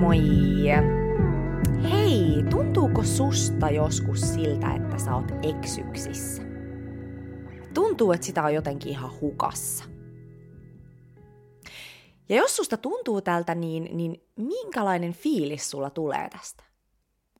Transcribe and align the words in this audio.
moi! 0.00 0.18
Hei, 1.90 2.44
tuntuuko 2.50 3.04
susta 3.04 3.70
joskus 3.70 4.34
siltä, 4.34 4.74
että 4.74 4.98
sä 4.98 5.14
oot 5.14 5.32
eksyksissä? 5.42 6.42
Tuntuu, 7.74 8.12
että 8.12 8.26
sitä 8.26 8.42
on 8.42 8.54
jotenkin 8.54 8.90
ihan 8.90 9.20
hukassa. 9.20 9.84
Ja 12.28 12.36
jos 12.36 12.56
susta 12.56 12.76
tuntuu 12.76 13.20
tältä, 13.20 13.54
niin, 13.54 13.88
niin 13.92 14.22
minkälainen 14.36 15.12
fiilis 15.12 15.70
sulla 15.70 15.90
tulee 15.90 16.28
tästä? 16.30 16.64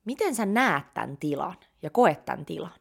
Miten 0.04 0.34
sä 0.34 0.46
näet 0.46 0.94
tämän 0.94 1.16
tilan 1.16 1.56
ja 1.82 1.90
koet 1.90 2.24
tämän 2.24 2.44
tilan? 2.44 2.80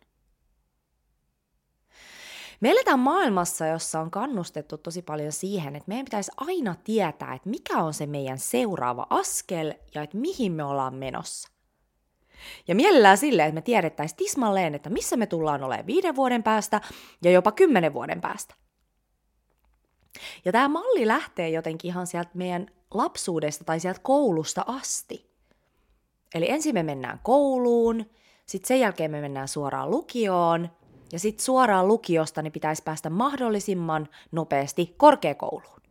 Me 2.60 2.72
eletään 2.72 3.00
maailmassa, 3.00 3.68
jossa 3.68 4.00
on 4.00 4.12
kannustettu 4.12 4.78
tosi 4.78 5.02
paljon 5.02 5.32
siihen, 5.32 5.76
että 5.76 5.88
meidän 5.88 6.06
pitäisi 6.06 6.32
aina 6.38 6.76
tietää, 6.84 7.34
että 7.34 7.50
mikä 7.50 7.78
on 7.78 7.94
se 7.94 8.06
meidän 8.06 8.40
seuraava 8.40 9.08
askel 9.10 9.74
ja 9.96 10.04
että 10.04 10.18
mihin 10.18 10.52
me 10.52 10.64
ollaan 10.64 10.96
menossa. 10.96 11.50
Ja 12.68 12.76
mielellään 12.76 13.18
silleen, 13.18 13.48
että 13.48 13.56
me 13.56 13.62
tiedettäisiin 13.62 14.18
tismalleen, 14.18 14.76
että 14.76 14.90
missä 14.90 15.18
me 15.18 15.26
tullaan 15.26 15.64
olemaan 15.64 15.88
viiden 15.88 16.16
vuoden 16.16 16.44
päästä 16.44 16.82
ja 17.24 17.32
jopa 17.32 17.52
kymmenen 17.52 17.94
vuoden 17.94 18.22
päästä. 18.22 18.56
Ja 20.46 20.52
tämä 20.52 20.68
malli 20.68 21.08
lähtee 21.08 21.50
jotenkin 21.50 21.90
ihan 21.90 22.08
sieltä 22.08 22.30
meidän 22.34 22.68
lapsuudesta 22.94 23.64
tai 23.64 23.80
sieltä 23.80 24.00
koulusta 24.04 24.64
asti. 24.68 25.32
Eli 26.36 26.50
ensin 26.50 26.74
me 26.74 26.84
mennään 26.84 27.20
kouluun, 27.24 28.06
sitten 28.46 28.68
sen 28.68 28.80
jälkeen 28.80 29.12
me 29.12 29.22
mennään 29.22 29.48
suoraan 29.48 29.92
lukioon, 29.92 30.70
ja 31.12 31.20
sitten 31.20 31.46
suoraan 31.46 31.88
lukiosta 31.88 32.42
niin 32.42 32.54
pitäisi 32.54 32.84
päästä 32.84 33.10
mahdollisimman 33.10 34.08
nopeasti 34.32 34.94
korkeakouluun. 34.98 35.82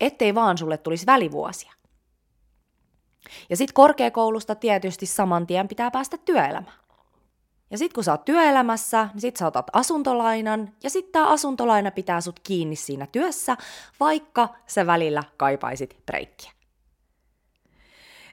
Ettei 0.00 0.34
vaan 0.34 0.58
sulle 0.58 0.78
tulisi 0.78 1.06
välivuosia. 1.06 1.72
Ja 3.50 3.56
sitten 3.56 3.74
korkeakoulusta 3.74 4.54
tietysti 4.54 5.06
saman 5.06 5.46
tien 5.46 5.68
pitää 5.68 5.90
päästä 5.90 6.18
työelämään. 6.18 6.78
Ja 7.70 7.78
sitten 7.78 7.94
kun 7.94 8.04
sä 8.04 8.12
oot 8.12 8.24
työelämässä, 8.24 9.08
niin 9.12 9.20
sit 9.20 9.36
sä 9.36 9.46
otat 9.46 9.66
asuntolainan, 9.72 10.72
ja 10.82 10.90
sitten 10.90 11.12
tämä 11.12 11.28
asuntolaina 11.28 11.90
pitää 11.90 12.20
sut 12.20 12.40
kiinni 12.40 12.76
siinä 12.76 13.06
työssä, 13.06 13.56
vaikka 14.00 14.48
sä 14.66 14.86
välillä 14.86 15.22
kaipaisit 15.36 15.96
breikkiä. 16.06 16.57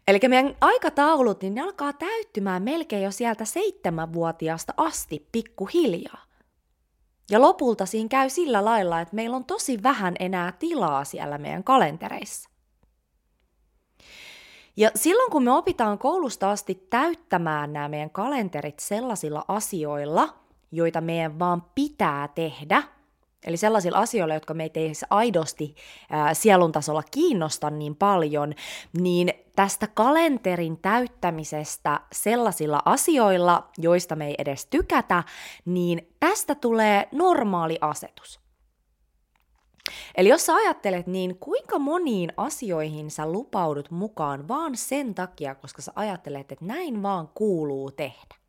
Eli 0.08 0.20
meidän 0.28 0.56
aikataulut, 0.62 1.42
niin 1.42 1.56
ne 1.56 1.62
alkaa 1.62 1.94
täyttymään 1.94 2.64
melkein 2.64 3.04
jo 3.04 3.12
sieltä 3.12 3.46
seitsemänvuotiaasta 3.46 4.74
asti 4.78 5.30
pikkuhiljaa. 5.32 6.24
Ja 7.32 7.42
lopulta 7.42 7.86
siinä 7.86 8.10
käy 8.10 8.30
sillä 8.30 8.66
lailla, 8.66 9.02
että 9.02 9.16
meillä 9.16 9.36
on 9.36 9.46
tosi 9.46 9.84
vähän 9.84 10.16
enää 10.20 10.52
tilaa 10.52 11.04
siellä 11.04 11.38
meidän 11.38 11.64
kalentereissa. 11.64 12.50
Ja 14.78 14.92
silloin 14.96 15.32
kun 15.32 15.44
me 15.44 15.52
opitaan 15.52 15.98
koulusta 15.98 16.52
asti 16.52 16.88
täyttämään 16.90 17.74
nämä 17.74 17.90
meidän 17.90 18.10
kalenterit 18.10 18.80
sellaisilla 18.80 19.46
asioilla, 19.48 20.36
joita 20.72 21.02
meidän 21.02 21.40
vaan 21.40 21.64
pitää 21.76 22.28
tehdä, 22.28 22.84
eli 23.46 23.58
sellaisilla 23.58 23.98
asioilla, 23.98 24.34
jotka 24.34 24.54
meitä 24.54 24.80
ei 24.80 24.92
aidosti 25.10 25.76
ää, 26.10 26.34
sielun 26.34 26.72
tasolla 26.72 27.04
kiinnosta 27.12 27.70
niin 27.70 27.96
paljon, 27.96 28.54
niin 28.94 29.34
tästä 29.56 29.88
kalenterin 29.88 30.78
täyttämisestä 30.78 32.00
sellaisilla 32.12 32.82
asioilla, 32.86 33.70
joista 33.78 34.16
me 34.16 34.28
ei 34.28 34.36
edes 34.38 34.66
tykätä, 34.66 35.24
niin 35.66 36.16
tästä 36.20 36.56
tulee 36.56 37.08
normaali 37.12 37.78
asetus. 37.82 38.46
Eli 40.18 40.30
jos 40.30 40.46
sä 40.46 40.56
ajattelet, 40.56 41.08
niin 41.08 41.38
kuinka 41.40 41.80
moniin 41.80 42.34
asioihin 42.38 43.12
sä 43.12 43.32
lupaudut 43.32 43.92
mukaan 43.92 44.48
vaan 44.48 44.78
sen 44.78 45.16
takia, 45.16 45.56
koska 45.56 45.82
sä 45.82 45.92
ajattelet, 45.96 46.52
että 46.52 46.66
näin 46.66 47.04
vaan 47.04 47.30
kuuluu 47.34 47.92
tehdä? 47.92 48.45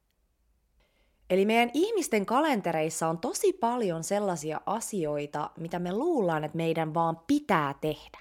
Eli 1.30 1.46
meidän 1.46 1.70
ihmisten 1.74 2.26
kalentereissa 2.26 3.08
on 3.08 3.18
tosi 3.18 3.52
paljon 3.52 4.04
sellaisia 4.04 4.60
asioita, 4.66 5.50
mitä 5.58 5.78
me 5.78 5.92
luullaan, 5.92 6.44
että 6.44 6.56
meidän 6.56 6.94
vaan 6.94 7.20
pitää 7.26 7.74
tehdä. 7.80 8.18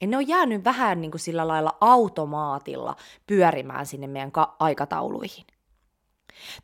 Ja 0.00 0.06
ne 0.06 0.16
on 0.16 0.28
jäänyt 0.28 0.64
vähän 0.64 1.00
niin 1.00 1.10
kuin 1.10 1.20
sillä 1.20 1.48
lailla 1.48 1.76
automaatilla 1.80 2.96
pyörimään 3.26 3.86
sinne 3.86 4.06
meidän 4.06 4.32
ka- 4.32 4.56
aikatauluihin. 4.58 5.44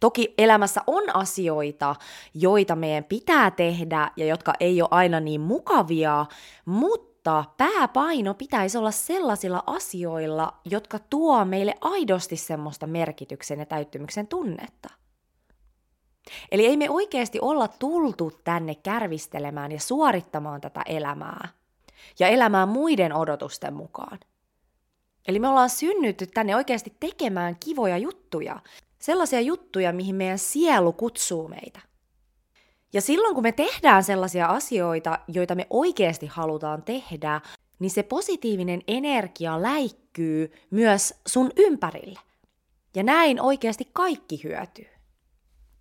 Toki 0.00 0.34
elämässä 0.38 0.80
on 0.86 1.16
asioita, 1.16 1.96
joita 2.34 2.76
meidän 2.76 3.04
pitää 3.04 3.50
tehdä 3.50 4.10
ja 4.16 4.26
jotka 4.26 4.52
ei 4.60 4.82
ole 4.82 4.88
aina 4.90 5.20
niin 5.20 5.40
mukavia, 5.40 6.26
mutta 6.64 7.44
pääpaino 7.56 8.34
pitäisi 8.34 8.78
olla 8.78 8.90
sellaisilla 8.90 9.62
asioilla, 9.66 10.52
jotka 10.64 10.98
tuo 10.98 11.44
meille 11.44 11.74
aidosti 11.80 12.36
semmoista 12.36 12.86
merkityksen 12.86 13.58
ja 13.58 13.66
täyttymyksen 13.66 14.26
tunnetta. 14.26 14.88
Eli 16.50 16.66
ei 16.66 16.76
me 16.76 16.90
oikeasti 16.90 17.40
olla 17.40 17.68
tultu 17.68 18.32
tänne 18.44 18.74
kärvistelemään 18.74 19.72
ja 19.72 19.80
suorittamaan 19.80 20.60
tätä 20.60 20.82
elämää 20.86 21.48
ja 22.18 22.28
elämään 22.28 22.68
muiden 22.68 23.12
odotusten 23.12 23.74
mukaan. 23.74 24.18
Eli 25.28 25.38
me 25.38 25.48
ollaan 25.48 25.70
synnytty 25.70 26.26
tänne 26.26 26.56
oikeasti 26.56 26.92
tekemään 27.00 27.56
kivoja 27.64 27.98
juttuja, 27.98 28.60
sellaisia 28.98 29.40
juttuja, 29.40 29.92
mihin 29.92 30.14
meidän 30.14 30.38
sielu 30.38 30.92
kutsuu 30.92 31.48
meitä. 31.48 31.80
Ja 32.92 33.00
silloin 33.00 33.34
kun 33.34 33.42
me 33.42 33.52
tehdään 33.52 34.04
sellaisia 34.04 34.46
asioita, 34.46 35.18
joita 35.28 35.54
me 35.54 35.66
oikeasti 35.70 36.26
halutaan 36.26 36.82
tehdä, 36.82 37.40
niin 37.78 37.90
se 37.90 38.02
positiivinen 38.02 38.82
energia 38.88 39.62
läikkyy 39.62 40.52
myös 40.70 41.14
sun 41.26 41.50
ympärille. 41.56 42.20
Ja 42.94 43.02
näin 43.02 43.40
oikeasti 43.40 43.88
kaikki 43.92 44.40
hyötyy. 44.44 44.95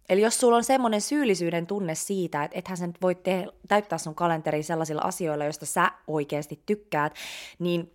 Eli 0.09 0.21
jos 0.21 0.39
sulla 0.39 0.57
on 0.57 0.63
semmoinen 0.63 1.01
syyllisyyden 1.01 1.67
tunne 1.67 1.95
siitä, 1.95 2.43
että 2.43 2.59
ethän 2.59 2.77
sä 2.77 2.87
nyt 2.87 3.01
voi 3.01 3.15
te- 3.15 3.47
täyttää 3.67 3.97
sun 3.97 4.15
kalenteri 4.15 4.63
sellaisilla 4.63 5.01
asioilla, 5.01 5.43
joista 5.43 5.65
sä 5.65 5.91
oikeasti 6.07 6.59
tykkäät, 6.65 7.15
niin 7.59 7.91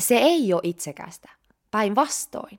se 0.00 0.14
ei 0.14 0.52
ole 0.52 0.60
itsekästä. 0.64 1.30
Päinvastoin. 1.70 2.58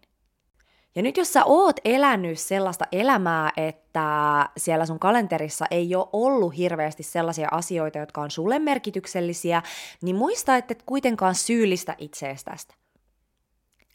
Ja 0.96 1.02
nyt 1.02 1.18
jos 1.18 1.34
sä 1.34 1.46
oot 1.46 1.80
elänyt 1.86 2.40
sellaista 2.40 2.86
elämää, 2.92 3.52
että 3.58 4.50
siellä 4.58 4.86
sun 4.86 5.00
kalenterissa 5.00 5.66
ei 5.72 5.96
ole 5.96 6.08
ollut 6.14 6.58
hirveästi 6.58 7.04
sellaisia 7.04 7.48
asioita, 7.52 7.98
jotka 7.98 8.22
on 8.22 8.32
sulle 8.32 8.60
merkityksellisiä, 8.60 9.62
niin 10.02 10.16
muista, 10.16 10.56
että 10.56 10.72
et 10.72 10.84
kuitenkaan 10.86 11.36
syyllistä 11.36 11.96
itseestästä. 11.98 12.76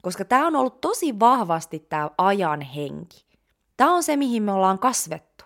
Koska 0.02 0.24
tämä 0.24 0.46
on 0.46 0.56
ollut 0.56 0.80
tosi 0.80 1.20
vahvasti 1.20 1.78
tämä 1.78 2.10
ajan 2.18 2.60
henki. 2.60 3.29
Tämä 3.80 3.94
on 3.94 4.02
se, 4.02 4.16
mihin 4.16 4.42
me 4.42 4.52
ollaan 4.52 4.78
kasvettu. 4.78 5.44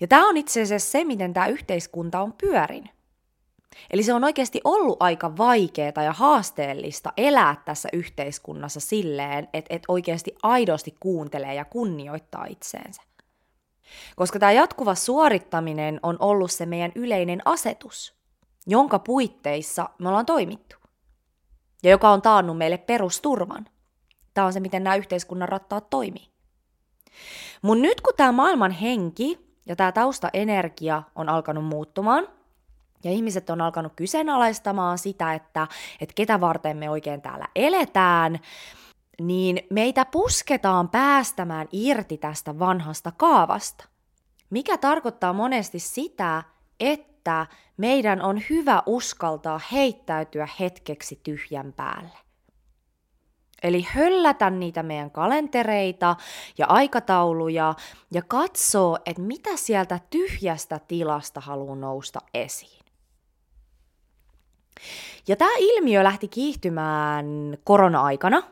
Ja 0.00 0.08
tämä 0.08 0.28
on 0.28 0.36
itse 0.36 0.62
asiassa 0.62 0.90
se, 0.90 1.04
miten 1.04 1.32
tämä 1.32 1.46
yhteiskunta 1.46 2.20
on 2.20 2.32
pyörinyt. 2.32 2.90
Eli 3.90 4.02
se 4.02 4.14
on 4.14 4.24
oikeasti 4.24 4.60
ollut 4.64 4.96
aika 5.00 5.36
vaikeaa 5.36 6.02
ja 6.04 6.12
haasteellista 6.12 7.12
elää 7.16 7.62
tässä 7.64 7.88
yhteiskunnassa 7.92 8.80
silleen, 8.80 9.48
että 9.52 9.74
et 9.74 9.82
oikeasti 9.88 10.34
aidosti 10.42 10.96
kuuntelee 11.00 11.54
ja 11.54 11.64
kunnioittaa 11.64 12.44
itseensä. 12.44 13.02
Koska 14.16 14.38
tämä 14.38 14.52
jatkuva 14.52 14.94
suorittaminen 14.94 16.00
on 16.02 16.16
ollut 16.20 16.50
se 16.50 16.66
meidän 16.66 16.92
yleinen 16.94 17.42
asetus, 17.44 18.14
jonka 18.66 18.98
puitteissa 18.98 19.88
me 19.98 20.08
ollaan 20.08 20.26
toimittu. 20.26 20.76
Ja 21.82 21.90
joka 21.90 22.10
on 22.10 22.22
taannut 22.22 22.58
meille 22.58 22.78
perusturvan. 22.78 23.66
Tämä 24.34 24.46
on 24.46 24.52
se, 24.52 24.60
miten 24.60 24.84
nämä 24.84 24.96
yhteiskunnan 24.96 25.48
rattaat 25.48 25.90
toimii. 25.90 26.31
Mun 27.62 27.82
nyt 27.82 28.00
kun 28.00 28.14
tämä 28.16 28.32
maailman 28.32 28.70
henki 28.70 29.38
ja 29.66 29.76
tämä 29.76 29.92
taustaenergia 29.92 31.02
on 31.14 31.28
alkanut 31.28 31.64
muuttumaan, 31.64 32.28
ja 33.04 33.10
ihmiset 33.10 33.50
on 33.50 33.60
alkanut 33.60 33.92
kyseenalaistamaan 33.96 34.98
sitä, 34.98 35.34
että, 35.34 35.68
että 36.00 36.14
ketä 36.14 36.40
varten 36.40 36.76
me 36.76 36.90
oikein 36.90 37.22
täällä 37.22 37.48
eletään, 37.56 38.38
niin 39.20 39.66
meitä 39.70 40.04
pusketaan 40.04 40.88
päästämään 40.88 41.68
irti 41.72 42.18
tästä 42.18 42.58
vanhasta 42.58 43.12
kaavasta. 43.16 43.84
Mikä 44.50 44.78
tarkoittaa 44.78 45.32
monesti 45.32 45.78
sitä, 45.78 46.42
että 46.80 47.46
meidän 47.76 48.22
on 48.22 48.42
hyvä 48.50 48.82
uskaltaa 48.86 49.60
heittäytyä 49.72 50.48
hetkeksi 50.60 51.20
tyhjän 51.22 51.72
päälle. 51.72 52.18
Eli 53.62 53.86
höllätä 53.92 54.50
niitä 54.50 54.82
meidän 54.82 55.10
kalentereita 55.10 56.16
ja 56.58 56.66
aikatauluja 56.66 57.74
ja 58.10 58.22
katsoo, 58.22 58.98
että 59.06 59.22
mitä 59.22 59.56
sieltä 59.56 60.00
tyhjästä 60.10 60.80
tilasta 60.88 61.40
haluaa 61.40 61.76
nousta 61.76 62.20
esiin. 62.34 62.82
Ja 65.28 65.36
tämä 65.36 65.50
ilmiö 65.58 66.04
lähti 66.04 66.28
kiihtymään 66.28 67.26
korona-aikana, 67.64 68.42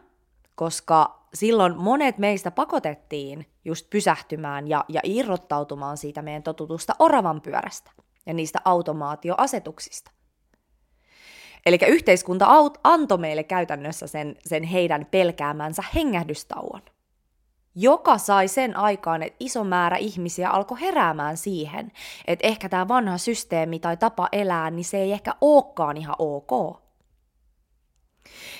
koska 0.54 1.20
silloin 1.34 1.76
monet 1.76 2.18
meistä 2.18 2.50
pakotettiin 2.50 3.46
just 3.64 3.90
pysähtymään 3.90 4.68
ja, 4.68 4.84
ja 4.88 5.00
irrottautumaan 5.04 5.96
siitä 5.96 6.22
meidän 6.22 6.42
totutusta 6.42 6.94
oravan 6.98 7.40
pyörästä 7.40 7.90
ja 8.26 8.34
niistä 8.34 8.58
automaatioasetuksista. 8.64 10.10
Eli 11.66 11.78
yhteiskunta 11.88 12.46
antoi 12.84 13.18
meille 13.18 13.44
käytännössä 13.44 14.06
sen, 14.06 14.36
sen 14.46 14.62
heidän 14.62 15.06
pelkäämänsä 15.10 15.82
hengähdystauon, 15.94 16.80
joka 17.74 18.18
sai 18.18 18.48
sen 18.48 18.76
aikaan, 18.76 19.22
että 19.22 19.36
iso 19.40 19.64
määrä 19.64 19.96
ihmisiä 19.96 20.50
alkoi 20.50 20.80
heräämään 20.80 21.36
siihen, 21.36 21.92
että 22.26 22.46
ehkä 22.46 22.68
tämä 22.68 22.88
vanha 22.88 23.18
systeemi 23.18 23.78
tai 23.78 23.96
tapa 23.96 24.28
elää, 24.32 24.70
niin 24.70 24.84
se 24.84 24.98
ei 24.98 25.12
ehkä 25.12 25.34
olekaan 25.40 25.96
ihan 25.96 26.16
ok. 26.18 26.80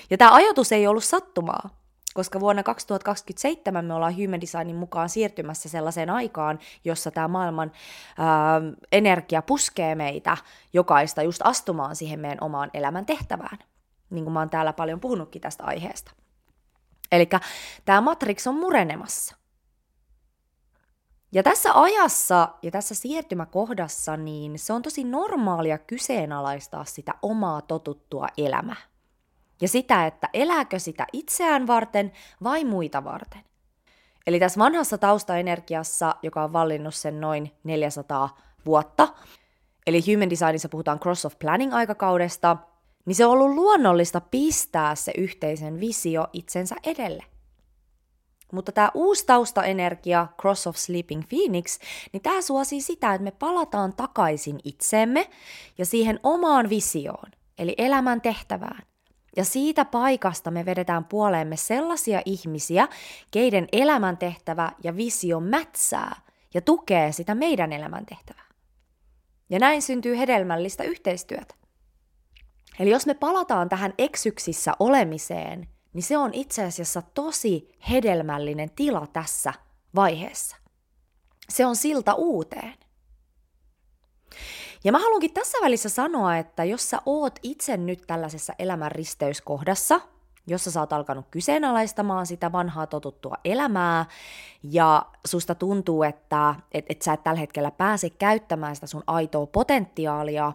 Ja 0.09 0.17
tämä 0.17 0.33
ajatus 0.33 0.71
ei 0.71 0.87
ollut 0.87 1.03
sattumaa, 1.03 1.80
koska 2.13 2.39
vuonna 2.39 2.63
2027 2.63 3.85
me 3.85 3.93
ollaan 3.93 4.15
Human 4.15 4.41
Designin 4.41 4.75
mukaan 4.75 5.09
siirtymässä 5.09 5.69
sellaiseen 5.69 6.09
aikaan, 6.09 6.59
jossa 6.85 7.11
tämä 7.11 7.27
maailman 7.27 7.71
ää, 8.17 8.61
energia 8.91 9.41
puskee 9.41 9.95
meitä 9.95 10.37
jokaista 10.73 11.23
just 11.23 11.41
astumaan 11.43 11.95
siihen 11.95 12.19
meidän 12.19 12.37
omaan 12.41 12.69
elämän 12.73 13.05
tehtävään, 13.05 13.57
niin 14.09 14.23
kuin 14.23 14.33
mä 14.33 14.39
oon 14.39 14.49
täällä 14.49 14.73
paljon 14.73 14.99
puhunutkin 14.99 15.41
tästä 15.41 15.63
aiheesta. 15.63 16.11
Eli 17.11 17.29
tämä 17.85 18.01
Matrix 18.01 18.47
on 18.47 18.55
murenemassa. 18.55 19.35
Ja 21.33 21.43
tässä 21.43 21.81
ajassa 21.81 22.49
ja 22.61 22.71
tässä 22.71 22.95
siirtymäkohdassa, 22.95 24.17
niin 24.17 24.59
se 24.59 24.73
on 24.73 24.81
tosi 24.81 25.03
normaalia 25.03 25.77
kyseenalaistaa 25.77 26.85
sitä 26.85 27.13
omaa 27.21 27.61
totuttua 27.61 28.27
elämää 28.37 28.90
ja 29.61 29.67
sitä, 29.67 30.07
että 30.07 30.29
elääkö 30.33 30.79
sitä 30.79 31.07
itseään 31.13 31.67
varten 31.67 32.11
vai 32.43 32.65
muita 32.65 33.03
varten. 33.03 33.41
Eli 34.27 34.39
tässä 34.39 34.59
vanhassa 34.59 34.97
taustaenergiassa, 34.97 36.15
joka 36.23 36.43
on 36.43 36.53
vallinnut 36.53 36.95
sen 36.95 37.21
noin 37.21 37.51
400 37.63 38.37
vuotta, 38.65 39.07
eli 39.87 40.13
Human 40.13 40.29
Designissa 40.29 40.69
puhutaan 40.69 40.99
Cross 40.99 41.25
of 41.25 41.39
Planning-aikakaudesta, 41.39 42.57
niin 43.05 43.15
se 43.15 43.25
on 43.25 43.31
ollut 43.31 43.55
luonnollista 43.55 44.21
pistää 44.21 44.95
se 44.95 45.11
yhteisen 45.17 45.79
visio 45.79 46.27
itsensä 46.33 46.75
edelle. 46.83 47.23
Mutta 48.51 48.71
tämä 48.71 48.91
uusi 48.93 49.25
taustaenergia, 49.25 50.27
Cross 50.41 50.67
of 50.67 50.75
Sleeping 50.75 51.23
Phoenix, 51.29 51.79
niin 52.13 52.23
tämä 52.23 52.41
suosii 52.41 52.81
sitä, 52.81 53.13
että 53.13 53.23
me 53.23 53.31
palataan 53.31 53.93
takaisin 53.93 54.59
itsemme 54.63 55.29
ja 55.77 55.85
siihen 55.85 56.19
omaan 56.23 56.69
visioon, 56.69 57.31
eli 57.57 57.75
elämän 57.77 58.21
tehtävään. 58.21 58.90
Ja 59.37 59.45
siitä 59.45 59.85
paikasta 59.85 60.51
me 60.51 60.65
vedetään 60.65 61.05
puoleemme 61.05 61.57
sellaisia 61.57 62.21
ihmisiä, 62.25 62.87
keiden 63.31 63.67
elämäntehtävä 63.71 64.71
ja 64.83 64.95
visio 64.95 65.39
mätsää 65.39 66.21
ja 66.53 66.61
tukee 66.61 67.11
sitä 67.11 67.35
meidän 67.35 67.73
elämäntehtävää. 67.73 68.45
Ja 69.49 69.59
näin 69.59 69.81
syntyy 69.81 70.17
hedelmällistä 70.17 70.83
yhteistyötä. 70.83 71.55
Eli 72.79 72.89
jos 72.89 73.05
me 73.05 73.13
palataan 73.13 73.69
tähän 73.69 73.93
eksyksissä 73.97 74.71
olemiseen, 74.79 75.67
niin 75.93 76.03
se 76.03 76.17
on 76.17 76.33
itse 76.33 76.63
asiassa 76.63 77.01
tosi 77.01 77.69
hedelmällinen 77.89 78.71
tila 78.75 79.07
tässä 79.07 79.53
vaiheessa. 79.95 80.55
Se 81.49 81.65
on 81.65 81.75
silta 81.75 82.13
uuteen. 82.13 82.73
Ja 84.83 84.91
mä 84.91 84.99
haluankin 84.99 85.33
tässä 85.33 85.57
välissä 85.61 85.89
sanoa, 85.89 86.37
että 86.37 86.63
jos 86.63 86.89
sä 86.89 87.01
oot 87.05 87.39
itse 87.43 87.77
nyt 87.77 88.03
tällaisessa 88.07 88.53
elämän 88.59 88.91
risteyskohdassa, 88.91 90.01
jossa 90.47 90.71
sä 90.71 90.79
oot 90.79 90.93
alkanut 90.93 91.25
kyseenalaistamaan 91.31 92.25
sitä 92.25 92.51
vanhaa 92.51 92.87
totuttua 92.87 93.35
elämää, 93.45 94.05
ja 94.63 95.05
susta 95.27 95.55
tuntuu, 95.55 96.03
että 96.03 96.55
et, 96.71 96.85
et 96.89 97.01
sä 97.01 97.13
et 97.13 97.23
tällä 97.23 97.39
hetkellä 97.39 97.71
pääse 97.71 98.09
käyttämään 98.09 98.75
sitä 98.75 98.87
sun 98.87 99.03
aitoa 99.07 99.45
potentiaalia, 99.45 100.53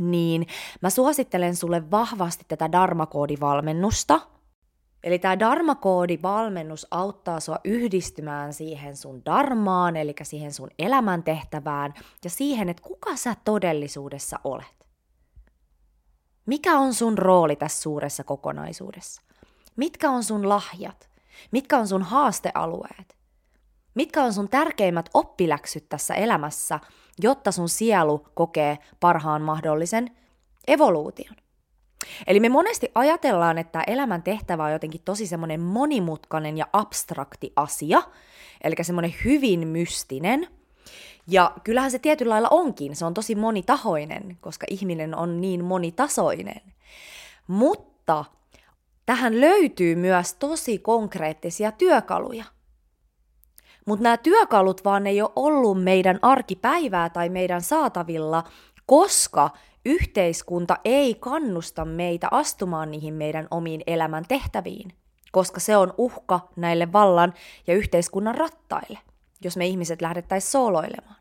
niin 0.00 0.46
mä 0.80 0.90
suosittelen 0.90 1.56
sulle 1.56 1.90
vahvasti 1.90 2.44
tätä 2.48 2.72
Darmakoodivalmennusta– 2.72 4.20
Eli 5.04 5.18
tämä 5.18 5.38
Dharma-koodi-valmennus 5.38 6.86
auttaa 6.90 7.40
sua 7.40 7.58
yhdistymään 7.64 8.52
siihen 8.52 8.96
sun 8.96 9.24
darmaan, 9.24 9.96
eli 9.96 10.14
siihen 10.22 10.52
sun 10.52 10.70
elämäntehtävään 10.78 11.94
ja 12.24 12.30
siihen, 12.30 12.68
että 12.68 12.82
kuka 12.82 13.16
sä 13.16 13.36
todellisuudessa 13.44 14.38
olet. 14.44 14.86
Mikä 16.46 16.78
on 16.78 16.94
sun 16.94 17.18
rooli 17.18 17.56
tässä 17.56 17.82
suuressa 17.82 18.24
kokonaisuudessa? 18.24 19.22
Mitkä 19.76 20.10
on 20.10 20.24
sun 20.24 20.48
lahjat? 20.48 21.10
Mitkä 21.50 21.78
on 21.78 21.88
sun 21.88 22.02
haastealueet? 22.02 23.16
Mitkä 23.94 24.22
on 24.22 24.32
sun 24.32 24.48
tärkeimmät 24.48 25.10
oppiläksyt 25.14 25.88
tässä 25.88 26.14
elämässä, 26.14 26.80
jotta 27.18 27.52
sun 27.52 27.68
sielu 27.68 28.26
kokee 28.34 28.78
parhaan 29.00 29.42
mahdollisen 29.42 30.16
evoluution? 30.66 31.43
Eli 32.26 32.40
me 32.40 32.48
monesti 32.48 32.90
ajatellaan, 32.94 33.58
että 33.58 33.82
elämän 33.86 34.22
tehtävä 34.22 34.64
on 34.64 34.72
jotenkin 34.72 35.00
tosi 35.04 35.26
semmoinen 35.26 35.60
monimutkainen 35.60 36.58
ja 36.58 36.66
abstrakti 36.72 37.52
asia, 37.56 38.02
eli 38.64 38.74
semmoinen 38.82 39.14
hyvin 39.24 39.68
mystinen. 39.68 40.48
Ja 41.26 41.52
kyllähän 41.64 41.90
se 41.90 41.98
tietyllä 41.98 42.32
lailla 42.32 42.48
onkin, 42.50 42.96
se 42.96 43.04
on 43.04 43.14
tosi 43.14 43.34
monitahoinen, 43.34 44.38
koska 44.40 44.66
ihminen 44.70 45.16
on 45.16 45.40
niin 45.40 45.64
monitasoinen. 45.64 46.60
Mutta 47.46 48.24
tähän 49.06 49.40
löytyy 49.40 49.94
myös 49.94 50.34
tosi 50.34 50.78
konkreettisia 50.78 51.72
työkaluja. 51.72 52.44
Mutta 53.86 54.02
nämä 54.02 54.16
työkalut 54.16 54.84
vaan 54.84 55.06
ei 55.06 55.22
ole 55.22 55.30
ollut 55.36 55.82
meidän 55.82 56.18
arkipäivää 56.22 57.10
tai 57.10 57.28
meidän 57.28 57.62
saatavilla, 57.62 58.44
koska 58.86 59.50
yhteiskunta 59.84 60.76
ei 60.84 61.14
kannusta 61.14 61.84
meitä 61.84 62.28
astumaan 62.30 62.90
niihin 62.90 63.14
meidän 63.14 63.48
omiin 63.50 63.82
elämän 63.86 64.24
tehtäviin, 64.28 64.92
koska 65.32 65.60
se 65.60 65.76
on 65.76 65.94
uhka 65.98 66.48
näille 66.56 66.92
vallan 66.92 67.34
ja 67.66 67.74
yhteiskunnan 67.74 68.34
rattaille, 68.34 68.98
jos 69.44 69.56
me 69.56 69.66
ihmiset 69.66 70.02
lähdettäisiin 70.02 70.50
sooloilemaan. 70.50 71.16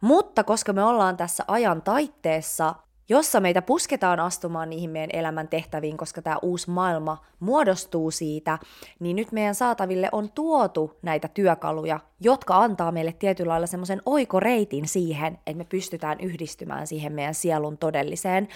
Mutta 0.00 0.44
koska 0.44 0.72
me 0.72 0.84
ollaan 0.84 1.16
tässä 1.16 1.44
ajan 1.48 1.82
taitteessa, 1.82 2.74
jossa 3.08 3.40
meitä 3.40 3.62
pusketaan 3.62 4.20
astumaan 4.20 4.70
niihin 4.70 4.90
meidän 4.90 5.10
elämän 5.12 5.48
tehtäviin, 5.48 5.96
koska 5.96 6.22
tämä 6.22 6.38
uusi 6.42 6.70
maailma 6.70 7.24
muodostuu 7.40 8.10
siitä, 8.10 8.58
niin 9.00 9.16
nyt 9.16 9.32
meidän 9.32 9.54
saataville 9.54 10.08
on 10.12 10.30
tuotu 10.32 10.96
näitä 11.02 11.28
työkaluja, 11.28 12.00
jotka 12.20 12.56
antaa 12.56 12.92
meille 12.92 13.12
tietyllä 13.12 13.50
lailla 13.50 13.66
semmoisen 13.66 14.02
oikoreitin 14.06 14.88
siihen, 14.88 15.38
että 15.46 15.58
me 15.58 15.64
pystytään 15.64 16.20
yhdistymään 16.20 16.86
siihen 16.86 17.12
meidän 17.12 17.34
sielun 17.34 17.78
todelliseen 17.78 18.48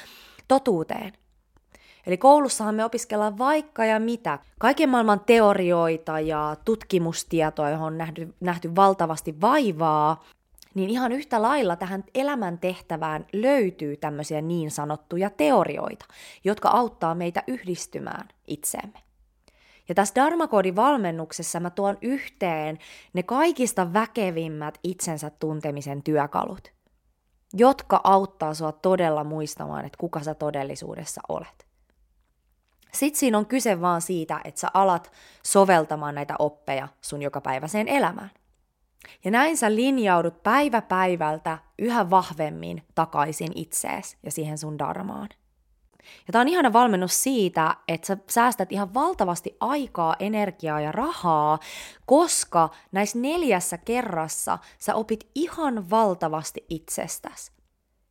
totuuteen. 0.49 1.13
Eli 2.07 2.17
koulussahan 2.17 2.75
me 2.75 2.85
opiskellaan 2.85 3.39
vaikka 3.39 3.85
ja 3.85 4.01
mitä. 4.01 4.39
Kaiken 4.59 4.89
maailman 4.89 5.21
teorioita 5.21 6.21
ja 6.21 6.57
tutkimustietoja, 6.65 7.71
johon 7.71 7.87
on 7.87 7.99
nähty, 7.99 8.35
nähty 8.41 8.77
valtavasti 8.77 9.41
vaivaa, 9.41 10.25
niin 10.75 10.91
ihan 10.91 11.13
yhtä 11.13 11.43
lailla 11.43 11.77
tähän 11.77 12.05
elämäntehtävään 12.15 13.27
löytyy 13.33 13.97
tämmöisiä 13.97 14.41
niin 14.41 14.71
sanottuja 14.71 15.31
teorioita, 15.31 16.05
jotka 16.45 16.69
auttaa 16.69 17.15
meitä 17.15 17.43
yhdistymään 17.47 18.29
itseemme. 18.47 18.99
Ja 19.89 19.95
tässä 19.95 20.15
Dharmakoodin 20.15 20.77
valmennuksessa 20.77 21.61
mä 21.61 21.71
tuon 21.71 21.99
yhteen 22.03 22.79
ne 23.13 23.23
kaikista 23.23 23.93
väkevimmät 23.93 24.79
itsensä 24.83 25.31
tuntemisen 25.31 26.03
työkalut, 26.03 26.73
jotka 27.53 28.01
auttaa 28.05 28.55
sua 28.55 28.73
todella 28.73 29.25
muistamaan, 29.25 29.85
että 29.85 29.99
kuka 29.99 30.23
sä 30.23 30.35
todellisuudessa 30.35 31.21
olet. 31.29 31.67
Sitten 32.93 33.19
siinä 33.19 33.39
on 33.39 33.47
kyse 33.47 33.81
vaan 33.81 34.03
siitä, 34.03 34.41
että 34.45 34.61
sä 34.61 34.69
alat 34.75 35.13
soveltamaan 35.43 36.15
näitä 36.15 36.35
oppeja 36.39 36.89
sun 37.01 37.23
jokapäiväiseen 37.23 37.89
elämään. 37.89 38.31
Ja 39.25 39.31
näin 39.31 39.57
sä 39.57 39.75
linjaudut 39.75 40.43
päivä 40.43 40.83
päivältä 40.83 41.59
yhä 41.79 42.11
vahvemmin 42.11 42.83
takaisin 42.95 43.53
itsees 43.55 44.17
ja 44.23 44.31
siihen 44.31 44.59
sun 44.59 44.79
darmaan. 44.79 45.29
Ja 46.27 46.33
tää 46.33 46.41
on 46.41 46.49
ihana 46.49 46.73
valmennus 46.73 47.23
siitä, 47.23 47.77
että 47.89 48.07
sä 48.07 48.17
säästät 48.29 48.73
ihan 48.73 48.95
valtavasti 48.95 49.57
aikaa, 49.61 50.17
energiaa 50.19 50.81
ja 50.81 50.93
rahaa, 50.93 51.59
koska 52.07 52.69
näissä 52.93 53.19
neljässä 53.19 53.79
kerrassa 53.79 54.59
sä 54.79 54.95
opit 54.95 55.31
ihan 55.35 55.91
valtavasti 55.91 56.65
itsestäsi. 56.69 57.53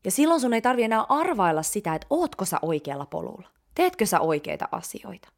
Ja 0.03 0.11
silloin 0.11 0.41
sun 0.41 0.53
ei 0.53 0.61
tarvi 0.61 0.83
enää 0.83 1.05
arvailla 1.09 1.63
sitä, 1.63 1.95
että 1.95 2.07
ootko 2.09 2.45
sä 2.45 2.59
oikealla 2.61 3.05
polulla. 3.05 3.47
Teetkö 3.75 4.05
sä 4.05 4.19
oikeita 4.19 4.67
asioita? 4.71 5.29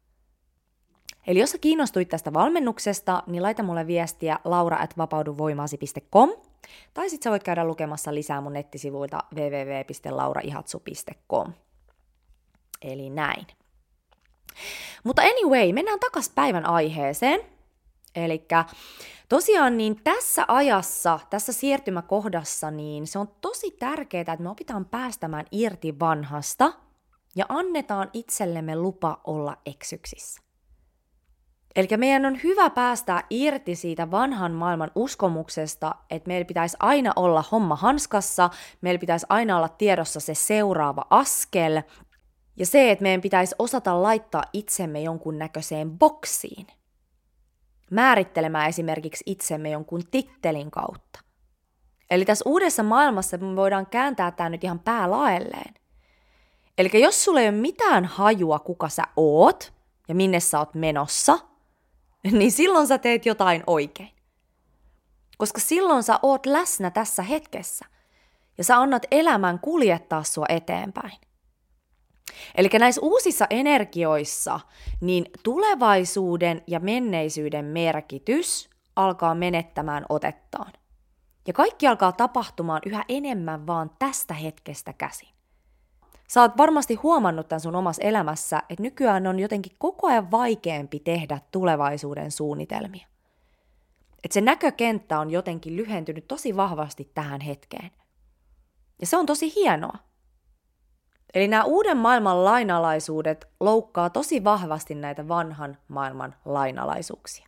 Eli 1.26 1.40
jos 1.40 1.50
sä 1.50 1.58
kiinnostuit 1.58 2.08
tästä 2.08 2.32
valmennuksesta, 2.32 3.22
niin 3.26 3.42
laita 3.42 3.62
mulle 3.62 3.86
viestiä 3.86 4.38
laura.vapauduvoimaasi.com 4.44 6.30
tai 6.94 7.10
sit 7.10 7.22
sä 7.22 7.30
voit 7.30 7.42
käydä 7.42 7.64
lukemassa 7.64 8.14
lisää 8.14 8.40
mun 8.40 8.52
nettisivuilta 8.52 9.18
www.lauraihatsu.com. 9.34 11.52
Eli 12.82 13.10
näin. 13.10 13.46
Mutta 15.04 15.22
anyway, 15.22 15.72
mennään 15.72 16.00
takas 16.00 16.30
päivän 16.34 16.66
aiheeseen. 16.66 17.40
Eli 18.14 18.46
tosiaan 19.28 19.76
niin 19.76 20.00
tässä 20.04 20.44
ajassa, 20.48 21.20
tässä 21.30 21.52
siirtymäkohdassa, 21.52 22.70
niin 22.70 23.06
se 23.06 23.18
on 23.18 23.28
tosi 23.40 23.70
tärkeää, 23.70 24.20
että 24.20 24.36
me 24.36 24.50
opitaan 24.50 24.84
päästämään 24.84 25.46
irti 25.52 25.98
vanhasta 25.98 26.72
ja 27.36 27.46
annetaan 27.48 28.10
itsellemme 28.12 28.76
lupa 28.76 29.20
olla 29.24 29.56
eksyksissä. 29.66 30.42
Eli 31.76 31.88
meidän 31.96 32.26
on 32.26 32.42
hyvä 32.42 32.70
päästä 32.70 33.24
irti 33.30 33.74
siitä 33.74 34.10
vanhan 34.10 34.52
maailman 34.52 34.90
uskomuksesta, 34.94 35.94
että 36.10 36.28
meillä 36.28 36.44
pitäisi 36.44 36.76
aina 36.80 37.12
olla 37.16 37.44
homma 37.52 37.76
hanskassa, 37.76 38.50
meillä 38.80 38.98
pitäisi 38.98 39.26
aina 39.28 39.56
olla 39.56 39.68
tiedossa 39.68 40.20
se 40.20 40.34
seuraava 40.34 41.06
askel, 41.10 41.82
ja 42.56 42.66
se, 42.66 42.90
että 42.90 43.02
meidän 43.02 43.20
pitäisi 43.20 43.54
osata 43.58 44.02
laittaa 44.02 44.42
itsemme 44.52 45.00
jonkun 45.00 45.38
näköiseen 45.38 45.98
boksiin. 45.98 46.66
Määrittelemään 47.90 48.68
esimerkiksi 48.68 49.24
itsemme 49.26 49.70
jonkun 49.70 50.02
tittelin 50.10 50.70
kautta. 50.70 51.20
Eli 52.10 52.24
tässä 52.24 52.42
uudessa 52.46 52.82
maailmassa 52.82 53.38
me 53.38 53.56
voidaan 53.56 53.86
kääntää 53.86 54.30
tämä 54.30 54.48
nyt 54.48 54.64
ihan 54.64 54.78
päälaelleen. 54.78 55.74
Eli 56.78 56.90
jos 57.02 57.24
sulla 57.24 57.40
ei 57.40 57.48
ole 57.48 57.56
mitään 57.56 58.04
hajua, 58.04 58.58
kuka 58.58 58.88
sä 58.88 59.02
oot 59.16 59.72
ja 60.08 60.14
minne 60.14 60.40
sä 60.40 60.58
oot 60.58 60.74
menossa– 60.74 61.38
niin 62.38 62.52
silloin 62.52 62.86
sä 62.86 62.98
teet 62.98 63.26
jotain 63.26 63.62
oikein. 63.66 64.10
Koska 65.38 65.60
silloin 65.60 66.02
sä 66.02 66.18
oot 66.22 66.46
läsnä 66.46 66.90
tässä 66.90 67.22
hetkessä 67.22 67.84
ja 68.58 68.64
sä 68.64 68.78
annat 68.78 69.06
elämän 69.10 69.58
kuljettaa 69.58 70.24
sua 70.24 70.46
eteenpäin. 70.48 71.18
Eli 72.54 72.68
näissä 72.78 73.00
uusissa 73.00 73.46
energioissa, 73.50 74.60
niin 75.00 75.26
tulevaisuuden 75.42 76.62
ja 76.66 76.80
menneisyyden 76.80 77.64
merkitys 77.64 78.70
alkaa 78.96 79.34
menettämään 79.34 80.06
otettaan. 80.08 80.72
Ja 81.46 81.52
kaikki 81.52 81.86
alkaa 81.86 82.12
tapahtumaan 82.12 82.82
yhä 82.86 83.04
enemmän 83.08 83.66
vaan 83.66 83.90
tästä 83.98 84.34
hetkestä 84.34 84.92
käsin. 84.92 85.28
Sä 86.34 86.40
oot 86.40 86.56
varmasti 86.58 86.94
huomannut 86.94 87.48
tämän 87.48 87.60
sun 87.60 87.74
omassa 87.74 88.02
elämässä, 88.02 88.62
että 88.68 88.82
nykyään 88.82 89.26
on 89.26 89.40
jotenkin 89.40 89.72
koko 89.78 90.06
ajan 90.06 90.30
vaikeampi 90.30 91.00
tehdä 91.00 91.40
tulevaisuuden 91.50 92.30
suunnitelmia. 92.30 93.06
Että 94.24 94.34
se 94.34 94.40
näkökenttä 94.40 95.18
on 95.18 95.30
jotenkin 95.30 95.76
lyhentynyt 95.76 96.28
tosi 96.28 96.56
vahvasti 96.56 97.10
tähän 97.14 97.40
hetkeen. 97.40 97.90
Ja 99.00 99.06
se 99.06 99.16
on 99.16 99.26
tosi 99.26 99.54
hienoa. 99.54 99.98
Eli 101.34 101.48
nämä 101.48 101.64
uuden 101.64 101.96
maailman 101.96 102.44
lainalaisuudet 102.44 103.48
loukkaa 103.60 104.10
tosi 104.10 104.44
vahvasti 104.44 104.94
näitä 104.94 105.28
vanhan 105.28 105.78
maailman 105.88 106.34
lainalaisuuksia. 106.44 107.46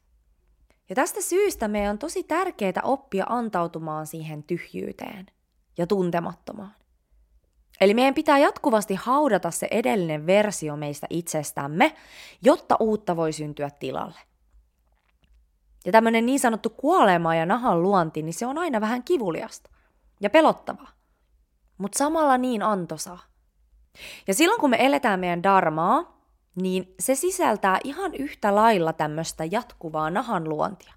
Ja 0.88 0.94
tästä 0.94 1.20
syystä 1.20 1.68
meidän 1.68 1.90
on 1.90 1.98
tosi 1.98 2.22
tärkeää 2.22 2.82
oppia 2.82 3.24
antautumaan 3.28 4.06
siihen 4.06 4.42
tyhjyyteen 4.42 5.26
ja 5.78 5.86
tuntemattomaan. 5.86 6.83
Eli 7.80 7.94
meidän 7.94 8.14
pitää 8.14 8.38
jatkuvasti 8.38 8.94
haudata 8.94 9.50
se 9.50 9.68
edellinen 9.70 10.26
versio 10.26 10.76
meistä 10.76 11.06
itsestämme, 11.10 11.94
jotta 12.42 12.76
uutta 12.80 13.16
voi 13.16 13.32
syntyä 13.32 13.70
tilalle. 13.70 14.20
Ja 15.84 15.92
tämmöinen 15.92 16.26
niin 16.26 16.40
sanottu 16.40 16.70
kuolema 16.70 17.34
ja 17.34 17.46
nahan 17.46 17.82
luonti, 17.82 18.22
niin 18.22 18.34
se 18.34 18.46
on 18.46 18.58
aina 18.58 18.80
vähän 18.80 19.02
kivuliasta 19.04 19.70
ja 20.20 20.30
pelottavaa, 20.30 20.90
mutta 21.78 21.98
samalla 21.98 22.38
niin 22.38 22.62
antoisaa. 22.62 23.18
Ja 24.26 24.34
silloin 24.34 24.60
kun 24.60 24.70
me 24.70 24.76
eletään 24.80 25.20
meidän 25.20 25.42
darmaa, 25.42 26.20
niin 26.54 26.94
se 27.00 27.14
sisältää 27.14 27.78
ihan 27.84 28.14
yhtä 28.14 28.54
lailla 28.54 28.92
tämmöistä 28.92 29.44
jatkuvaa 29.50 30.10
nahan 30.10 30.48
luontia. 30.48 30.94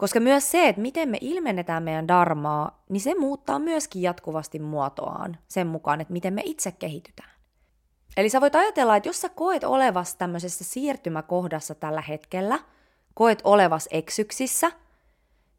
Koska 0.00 0.20
myös 0.20 0.50
se, 0.50 0.68
että 0.68 0.82
miten 0.82 1.08
me 1.08 1.18
ilmennetään 1.20 1.82
meidän 1.82 2.08
darmaa, 2.08 2.84
niin 2.88 3.00
se 3.00 3.14
muuttaa 3.14 3.58
myöskin 3.58 4.02
jatkuvasti 4.02 4.58
muotoaan 4.58 5.38
sen 5.48 5.66
mukaan, 5.66 6.00
että 6.00 6.12
miten 6.12 6.34
me 6.34 6.42
itse 6.44 6.72
kehitytään. 6.72 7.30
Eli 8.16 8.28
sä 8.28 8.40
voit 8.40 8.54
ajatella, 8.54 8.96
että 8.96 9.08
jos 9.08 9.20
sä 9.20 9.28
koet 9.28 9.64
olevas 9.64 10.14
tämmöisessä 10.14 10.64
siirtymäkohdassa 10.64 11.74
tällä 11.74 12.00
hetkellä, 12.00 12.58
koet 13.14 13.40
olevas 13.44 13.88
eksyksissä, 13.90 14.72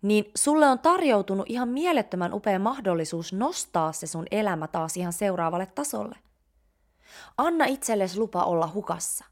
niin 0.02 0.32
sulle 0.36 0.68
on 0.68 0.80
tarjoutunut 0.80 1.46
ihan 1.50 1.70
mielettömän 1.70 2.34
upea 2.34 2.60
mahdollisuus 2.60 3.34
nostaa 3.34 3.92
se 3.92 4.08
sun 4.08 4.26
elämä 4.32 4.68
taas 4.68 4.98
ihan 4.98 5.14
seuraavalle 5.14 5.66
tasolle. 5.66 6.16
Anna 7.38 7.66
itsellesi 7.66 8.20
lupa 8.20 8.44
olla 8.44 8.72
hukassa. 8.74 9.26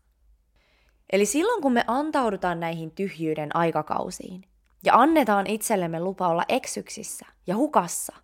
Eli 1.12 1.26
silloin 1.26 1.62
kun 1.62 1.74
me 1.74 1.84
antaudutaan 1.88 2.60
näihin 2.60 2.92
tyhjyyden 2.92 3.56
aikakausiin, 3.56 4.50
ja 4.84 4.96
annetaan 4.96 5.48
itsellemme 5.48 6.00
lupa 6.00 6.28
olla 6.28 6.44
eksyksissä 6.50 7.26
ja 7.48 7.56
hukassa, 7.56 8.16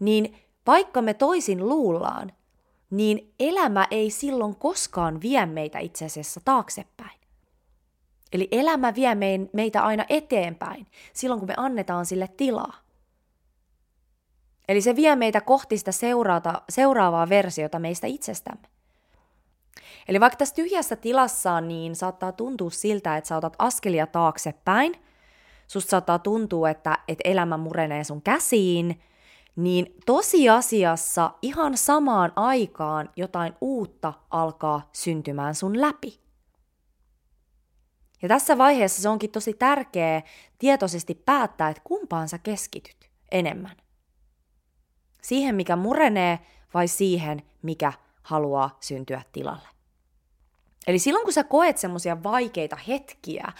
niin 0.00 0.36
vaikka 0.66 1.02
me 1.02 1.14
toisin 1.14 1.68
luullaan, 1.68 2.32
niin 2.90 3.34
elämä 3.40 3.86
ei 3.90 4.10
silloin 4.10 4.56
koskaan 4.56 5.20
vie 5.20 5.46
meitä 5.46 5.78
itse 5.78 6.04
asiassa 6.04 6.40
taaksepäin. 6.44 7.20
Eli 8.32 8.48
elämä 8.50 8.94
vie 8.94 9.16
meitä 9.52 9.84
aina 9.84 10.04
eteenpäin 10.08 10.86
silloin, 11.12 11.40
kun 11.40 11.48
me 11.48 11.54
annetaan 11.56 12.06
sille 12.06 12.28
tilaa. 12.36 12.74
Eli 14.68 14.80
se 14.80 14.96
vie 14.96 15.16
meitä 15.16 15.40
kohti 15.40 15.78
sitä 15.78 15.92
seuraata, 15.92 16.62
seuraavaa 16.68 17.28
versiota 17.28 17.78
meistä 17.78 18.06
itsestämme. 18.06 18.68
Eli 20.08 20.20
vaikka 20.20 20.36
tässä 20.36 20.54
tyhjässä 20.54 20.96
tilassa 20.96 21.60
niin 21.60 21.96
saattaa 21.96 22.32
tuntua 22.32 22.70
siltä, 22.70 23.16
että 23.16 23.28
sä 23.28 23.36
otat 23.36 23.56
askelia 23.58 24.06
taaksepäin– 24.06 24.96
susta 25.66 25.90
saattaa 25.90 26.18
tuntua, 26.18 26.70
että, 26.70 26.98
että 27.08 27.28
elämä 27.30 27.56
murenee 27.56 28.04
sun 28.04 28.22
käsiin, 28.22 29.00
niin 29.56 29.94
tosiasiassa 30.06 31.30
ihan 31.42 31.76
samaan 31.76 32.32
aikaan 32.36 33.10
jotain 33.16 33.54
uutta 33.60 34.12
alkaa 34.30 34.88
syntymään 34.92 35.54
sun 35.54 35.80
läpi. 35.80 36.20
Ja 38.22 38.28
tässä 38.28 38.58
vaiheessa 38.58 39.02
se 39.02 39.08
onkin 39.08 39.30
tosi 39.30 39.52
tärkeää 39.52 40.22
tietoisesti 40.58 41.14
päättää, 41.14 41.68
että 41.68 41.82
kumpaan 41.84 42.28
sä 42.28 42.38
keskityt 42.38 43.10
enemmän. 43.32 43.76
Siihen, 45.22 45.54
mikä 45.54 45.76
murenee, 45.76 46.38
vai 46.74 46.88
siihen, 46.88 47.42
mikä 47.62 47.92
haluaa 48.22 48.76
syntyä 48.80 49.22
tilalle. 49.32 49.73
Eli 50.86 50.98
silloin 50.98 51.24
kun 51.24 51.32
sä 51.32 51.44
koet 51.44 51.78
semmoisia 51.78 52.22
vaikeita 52.22 52.76
hetkiä 52.76 53.52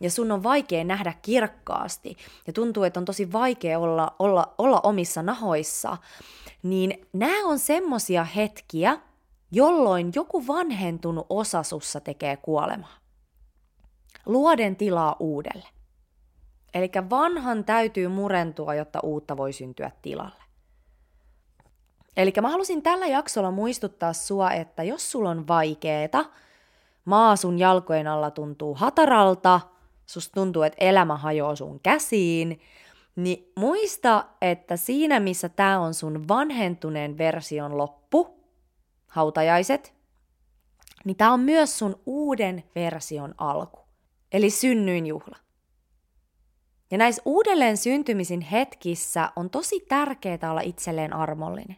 ja 0.00 0.10
sun 0.10 0.32
on 0.32 0.42
vaikea 0.42 0.84
nähdä 0.84 1.14
kirkkaasti 1.22 2.16
ja 2.46 2.52
tuntuu, 2.52 2.82
että 2.82 3.00
on 3.00 3.04
tosi 3.04 3.32
vaikea 3.32 3.78
olla, 3.78 4.14
olla, 4.18 4.54
olla 4.58 4.80
omissa 4.82 5.22
nahoissa, 5.22 5.96
niin 6.62 7.06
nämä 7.12 7.46
on 7.46 7.58
semmoisia 7.58 8.24
hetkiä, 8.24 8.98
jolloin 9.50 10.12
joku 10.14 10.46
vanhentunut 10.46 11.26
osa 11.28 11.62
sussa 11.62 12.00
tekee 12.00 12.36
kuolemaa. 12.36 12.98
Luoden 14.26 14.76
tilaa 14.76 15.16
uudelle. 15.20 15.68
Eli 16.74 16.90
vanhan 17.10 17.64
täytyy 17.64 18.08
murentua, 18.08 18.74
jotta 18.74 19.00
uutta 19.02 19.36
voi 19.36 19.52
syntyä 19.52 19.90
tilalle. 20.02 20.42
Eli 22.16 22.32
mä 22.40 22.48
halusin 22.48 22.82
tällä 22.82 23.06
jaksolla 23.06 23.50
muistuttaa 23.50 24.12
sua, 24.12 24.50
että 24.50 24.82
jos 24.82 25.10
sulla 25.10 25.30
on 25.30 25.48
vaikeeta, 25.48 26.24
maa 27.08 27.36
sun 27.36 27.58
jalkojen 27.58 28.06
alla 28.06 28.30
tuntuu 28.30 28.74
hataralta, 28.74 29.60
susta 30.06 30.34
tuntuu, 30.34 30.62
että 30.62 30.84
elämä 30.84 31.16
hajoaa 31.16 31.56
sun 31.56 31.80
käsiin, 31.80 32.60
niin 33.16 33.52
muista, 33.56 34.24
että 34.40 34.76
siinä 34.76 35.20
missä 35.20 35.48
tämä 35.48 35.80
on 35.80 35.94
sun 35.94 36.28
vanhentuneen 36.28 37.18
version 37.18 37.78
loppu, 37.78 38.44
hautajaiset, 39.06 39.94
niin 41.04 41.16
tämä 41.16 41.32
on 41.32 41.40
myös 41.40 41.78
sun 41.78 42.00
uuden 42.06 42.64
version 42.74 43.34
alku, 43.38 43.80
eli 44.32 44.50
synnyinjuhla. 44.50 45.36
Ja 46.90 46.98
näissä 46.98 47.22
uudelleen 47.24 47.76
syntymisin 47.76 48.40
hetkissä 48.40 49.32
on 49.36 49.50
tosi 49.50 49.80
tärkeää 49.88 50.50
olla 50.50 50.60
itselleen 50.60 51.12
armollinen. 51.12 51.76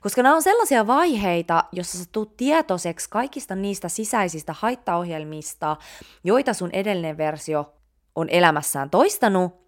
Koska 0.00 0.22
nämä 0.22 0.34
on 0.34 0.42
sellaisia 0.42 0.86
vaiheita, 0.86 1.64
jossa 1.72 1.98
sä 1.98 2.04
tulet 2.12 2.36
tietoiseksi 2.36 3.10
kaikista 3.10 3.54
niistä 3.54 3.88
sisäisistä 3.88 4.54
haittaohjelmista, 4.58 5.76
joita 6.24 6.54
sun 6.54 6.70
edellinen 6.72 7.16
versio 7.16 7.74
on 8.16 8.28
elämässään 8.28 8.90
toistanut, 8.90 9.60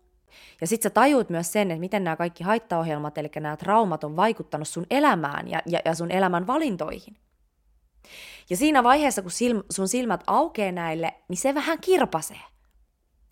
ja 0.60 0.66
sitten 0.66 0.90
sä 0.90 0.94
tajuut 0.94 1.30
myös 1.30 1.52
sen, 1.52 1.70
että 1.70 1.80
miten 1.80 2.04
nämä 2.04 2.16
kaikki 2.16 2.44
haittaohjelmat, 2.44 3.18
eli 3.18 3.30
nämä 3.40 3.56
traumat 3.56 4.04
on 4.04 4.16
vaikuttanut 4.16 4.68
sun 4.68 4.86
elämään 4.90 5.48
ja, 5.48 5.62
ja, 5.66 5.80
ja 5.84 5.94
sun 5.94 6.10
elämän 6.10 6.46
valintoihin. 6.46 7.16
Ja 8.50 8.56
siinä 8.56 8.82
vaiheessa, 8.82 9.22
kun 9.22 9.30
silm, 9.30 9.62
sun 9.70 9.88
silmät 9.88 10.20
aukeaa 10.26 10.72
näille, 10.72 11.14
niin 11.28 11.36
se 11.36 11.54
vähän 11.54 11.78
kirpasee. 11.80 12.40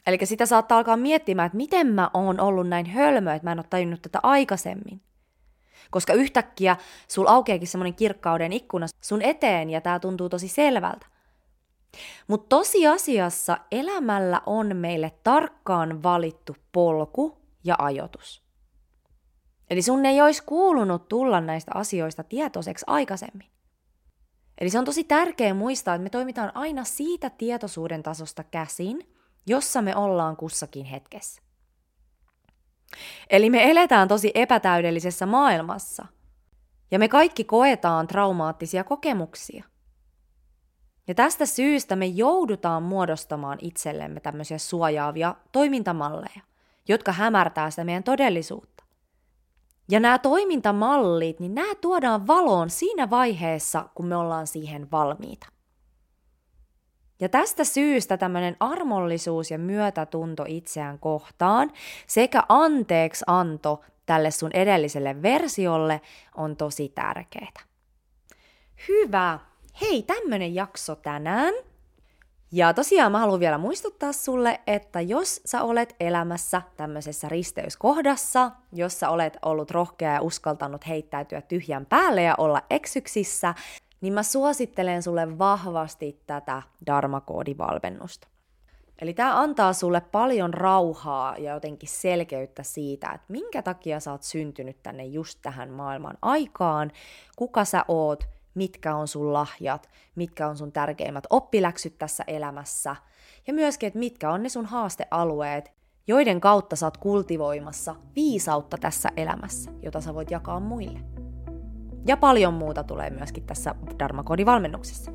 Eli 0.07 0.19
sitä 0.25 0.47
saattaa 0.47 0.79
alkaa 0.79 0.97
miettimään, 0.97 1.47
että 1.47 1.57
miten 1.57 1.87
mä 1.87 2.11
oon 2.15 2.41
ollut 2.41 2.69
näin 2.69 2.87
hölmö, 2.87 3.33
että 3.33 3.47
mä 3.47 3.53
en 3.53 3.59
ole 3.59 3.67
tajunnut 3.71 4.03
tätä 4.03 4.21
aikaisemmin. 4.23 5.03
Koska 5.91 6.13
yhtäkkiä 6.13 6.77
sul 7.09 7.27
aukeakin 7.27 7.69
semmoinen 7.69 7.95
kirkkauden 7.95 8.53
ikkuna 8.53 8.87
sun 9.01 9.23
eteen 9.23 9.71
ja 9.71 9.81
tämä 9.81 10.01
tuntuu 10.01 10.29
tosi 10.29 10.49
selvältä. 10.49 11.07
Mutta 12.29 12.57
tosiasiassa 12.57 13.59
elämällä 13.71 14.43
on 14.47 14.77
meille 14.77 15.13
tarkkaan 15.25 16.03
valittu 16.03 16.57
polku 16.73 17.39
ja 17.65 17.75
ajoitus. 17.79 18.43
Eli 19.71 19.83
sun 19.83 20.07
ei 20.07 20.21
olisi 20.21 20.43
kuulunut 20.47 21.09
tulla 21.09 21.41
näistä 21.41 21.73
asioista 21.75 22.25
tietoiseksi 22.25 22.85
aikaisemmin. 22.87 23.51
Eli 24.61 24.71
se 24.71 24.79
on 24.79 24.85
tosi 24.85 25.05
tärkeää 25.05 25.55
muistaa, 25.55 25.95
että 25.95 26.03
me 26.03 26.11
toimitaan 26.11 26.53
aina 26.55 26.85
siitä 26.85 27.31
tietoisuuden 27.31 28.03
tasosta 28.03 28.45
käsin, 28.45 29.15
jossa 29.47 29.83
me 29.83 29.97
ollaan 29.97 30.37
kussakin 30.37 30.85
hetkessä. 30.85 31.43
Eli 33.31 33.51
me 33.51 33.71
eletään 33.71 34.09
tosi 34.09 34.31
epätäydellisessä 34.35 35.27
maailmassa. 35.27 36.07
Ja 36.91 36.99
me 36.99 37.09
kaikki 37.09 37.45
koetaan 37.45 38.07
traumaattisia 38.07 38.85
kokemuksia. 38.85 39.65
Ja 41.09 41.15
tästä 41.15 41.47
syystä 41.47 41.97
me 41.97 42.07
joudutaan 42.07 42.83
muodostamaan 42.83 43.59
itsellemme 43.61 44.21
tämmöisiä 44.21 44.59
suojaavia 44.59 45.35
toimintamalleja, 45.53 46.41
jotka 46.89 47.13
hämärtää 47.13 47.71
sitä 47.71 47.85
meidän 47.85 48.03
todellisuutta. 48.03 48.85
Ja 49.91 50.01
nämä 50.01 50.19
toimintamallit, 50.19 51.41
niin 51.41 51.55
nämä 51.55 51.75
tuodaan 51.75 52.27
valoon 52.27 52.71
siinä 52.71 53.11
vaiheessa, 53.11 53.89
kun 53.95 54.07
me 54.07 54.17
ollaan 54.17 54.47
siihen 54.47 54.91
valmiita. 54.91 55.47
Ja 57.21 57.29
tästä 57.29 57.65
syystä 57.65 58.17
tämmöinen 58.17 58.57
armollisuus 58.61 59.51
ja 59.51 59.59
myötätunto 59.59 60.45
itseään 60.49 60.99
kohtaan 60.99 61.71
sekä 62.07 62.43
anteeksi 62.49 63.25
anto 63.27 63.81
tälle 64.07 64.31
sun 64.31 64.51
edelliselle 64.55 65.23
versiolle 65.23 66.01
on 66.35 66.57
tosi 66.57 66.89
tärkeää. 66.89 67.65
Hyvä. 68.89 69.39
Hei, 69.81 70.03
tämmönen 70.03 70.55
jakso 70.55 70.97
tänään. 70.97 71.55
Ja 72.53 72.75
tosiaan 72.75 73.13
mä 73.13 73.19
haluan 73.19 73.41
vielä 73.41 73.59
muistuttaa 73.59 74.13
sulle, 74.13 74.61
että 74.67 75.01
jos 75.01 75.41
sä 75.45 75.63
olet 75.63 75.97
elämässä 76.01 76.63
tämmöisessä 76.77 77.29
risteyskohdassa, 77.29 78.51
jossa 78.73 79.09
olet 79.09 79.37
ollut 79.43 79.71
rohkea 79.71 80.15
ja 80.15 80.23
uskaltanut 80.23 80.89
heittäytyä 80.89 81.41
tyhjän 81.41 81.87
päälle 81.87 82.23
ja 82.23 82.35
olla 82.39 82.63
eksyksissä, 82.71 83.55
niin 84.01 84.13
mä 84.13 84.23
suosittelen 84.23 85.03
sulle 85.03 85.39
vahvasti 85.39 86.23
tätä 86.27 86.63
Dharma-koodivalmennusta. 86.87 88.29
Eli 89.01 89.15
tämä 89.15 89.41
antaa 89.41 89.73
sulle 89.73 90.01
paljon 90.01 90.55
rauhaa 90.55 91.37
ja 91.39 91.55
jotenkin 91.55 91.89
selkeyttä 91.89 92.63
siitä, 92.63 93.11
että 93.11 93.27
minkä 93.29 93.63
takia 93.63 94.01
sä 94.01 94.13
oot 94.13 94.23
syntynyt 94.23 94.83
tänne 94.83 95.05
just 95.05 95.39
tähän 95.43 95.71
maailman 95.71 96.19
aikaan, 96.23 96.93
kuka 97.37 97.65
sä 97.65 97.85
oot, 97.89 98.25
mitkä 98.55 98.95
on 98.95 99.09
sun 99.09 99.33
lahjat, 99.33 99.89
mitkä 100.15 100.49
on 100.49 100.57
sun 100.57 100.73
tärkeimmät 100.73 101.25
oppiläksyt 101.31 101.99
tässä 101.99 102.25
elämässä, 102.27 102.97
ja 103.47 103.55
myöskin, 103.55 103.87
että 103.87 103.99
mitkä 103.99 104.31
on 104.31 104.43
ne 104.43 104.49
sun 104.49 104.67
haastealueet, 104.67 105.73
joiden 106.07 106.41
kautta 106.41 106.77
sä 106.77 106.87
oot 106.87 106.97
kultivoimassa 106.97 107.97
viisautta 108.17 108.77
tässä 108.79 109.09
elämässä, 109.17 109.71
jota 109.83 110.01
sä 110.01 110.15
voit 110.15 110.31
jakaa 110.31 110.61
muille. 110.61 111.20
Ja 112.07 112.17
paljon 112.17 112.55
muuta 112.55 112.85
tulee 112.85 113.11
myöskin 113.11 113.43
tässä 113.43 113.75
Dharma-koodivalmennuksessa. 113.99 115.13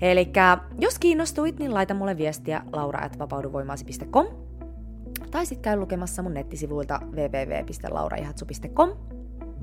Eli 0.00 0.32
jos 0.78 0.98
kiinnostuit, 0.98 1.58
niin 1.58 1.74
laita 1.74 1.94
mulle 1.94 2.16
viestiä 2.16 2.62
laura.vapauduvoimaasi.com 2.72 4.26
tai 5.30 5.46
sitten 5.46 5.62
käy 5.62 5.76
lukemassa 5.78 6.22
mun 6.22 6.34
nettisivuilta 6.34 7.00
www.lauraihatsu.com. 7.12 8.90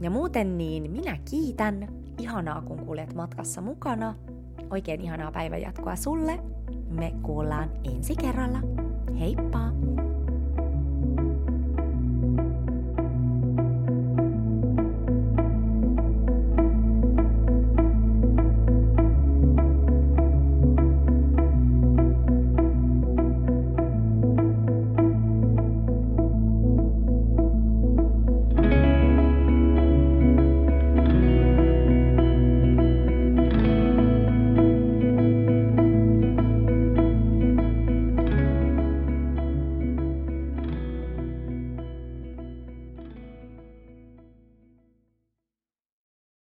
Ja 0.01 0.09
muuten 0.09 0.57
niin 0.57 0.91
minä 0.91 1.17
kiitän. 1.29 1.87
Ihanaa 2.19 2.61
kun 2.61 2.85
kuljet 2.85 3.13
matkassa 3.13 3.61
mukana. 3.61 4.15
Oikein 4.69 5.01
ihanaa 5.01 5.31
päivänjatkoa 5.31 5.95
sulle. 5.95 6.39
Me 6.89 7.13
kuullaan 7.21 7.71
ensi 7.83 8.15
kerralla. 8.15 8.59
Heippa! 9.19 9.71